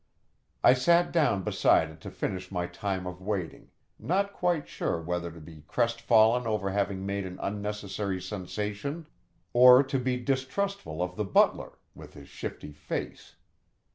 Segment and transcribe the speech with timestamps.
[0.63, 3.69] I sat down beside it to finish my time of waiting,
[3.99, 9.05] not quite sure whether to be crestfallen over having made an unnecessary sensation,
[9.53, 13.35] or to be distrustful of the butler, with his shifty face.